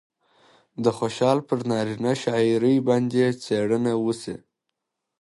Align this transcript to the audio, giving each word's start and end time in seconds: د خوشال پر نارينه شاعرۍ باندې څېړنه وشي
د 0.83 0.85
خوشال 0.97 1.37
پر 1.47 1.59
نارينه 1.69 2.13
شاعرۍ 2.23 2.75
باندې 2.87 3.23
څېړنه 3.43 3.93
وشي 4.05 4.35